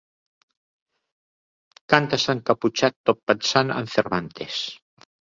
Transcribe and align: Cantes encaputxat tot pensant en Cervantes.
Cantes 1.93 2.25
encaputxat 2.33 2.97
tot 3.09 3.21
pensant 3.33 3.75
en 3.75 3.91
Cervantes. 3.97 4.57